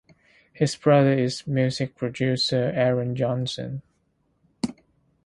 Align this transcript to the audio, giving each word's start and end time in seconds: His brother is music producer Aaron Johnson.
His 0.51 0.75
brother 0.75 1.13
is 1.13 1.45
music 1.45 1.95
producer 1.95 2.71
Aaron 2.73 3.15
Johnson. 3.15 3.83